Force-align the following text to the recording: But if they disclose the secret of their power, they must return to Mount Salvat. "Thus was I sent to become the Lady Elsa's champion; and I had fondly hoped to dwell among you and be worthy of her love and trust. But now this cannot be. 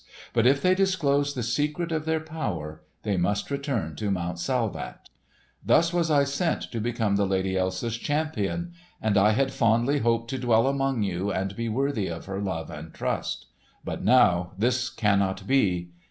But 0.33 0.47
if 0.47 0.63
they 0.63 0.73
disclose 0.73 1.35
the 1.35 1.43
secret 1.43 1.91
of 1.91 2.05
their 2.05 2.19
power, 2.19 2.81
they 3.03 3.17
must 3.17 3.51
return 3.51 3.95
to 3.97 4.09
Mount 4.09 4.39
Salvat. 4.39 5.07
"Thus 5.63 5.93
was 5.93 6.09
I 6.09 6.23
sent 6.23 6.71
to 6.71 6.79
become 6.81 7.17
the 7.17 7.27
Lady 7.27 7.55
Elsa's 7.55 7.97
champion; 7.97 8.73
and 8.99 9.15
I 9.15 9.33
had 9.33 9.53
fondly 9.53 9.99
hoped 9.99 10.31
to 10.31 10.39
dwell 10.39 10.65
among 10.65 11.03
you 11.03 11.29
and 11.31 11.55
be 11.55 11.69
worthy 11.69 12.07
of 12.07 12.25
her 12.25 12.41
love 12.41 12.71
and 12.71 12.91
trust. 12.91 13.45
But 13.85 14.03
now 14.03 14.53
this 14.57 14.89
cannot 14.89 15.45
be. 15.45 15.89